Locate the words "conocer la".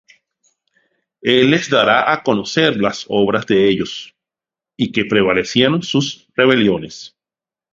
2.29-2.91